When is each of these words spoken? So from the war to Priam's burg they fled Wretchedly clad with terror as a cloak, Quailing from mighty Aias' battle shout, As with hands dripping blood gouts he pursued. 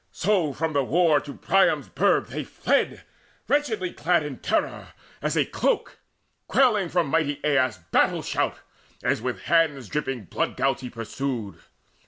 So 0.11 0.51
from 0.51 0.73
the 0.73 0.83
war 0.83 1.19
to 1.19 1.35
Priam's 1.35 1.87
burg 1.87 2.25
they 2.25 2.43
fled 2.43 3.03
Wretchedly 3.47 3.93
clad 3.93 4.23
with 4.23 4.41
terror 4.41 4.93
as 5.21 5.37
a 5.37 5.45
cloak, 5.45 5.99
Quailing 6.47 6.89
from 6.89 7.05
mighty 7.07 7.39
Aias' 7.45 7.77
battle 7.91 8.23
shout, 8.23 8.61
As 9.03 9.21
with 9.21 9.41
hands 9.41 9.87
dripping 9.89 10.23
blood 10.23 10.57
gouts 10.57 10.81
he 10.81 10.89
pursued. 10.89 11.59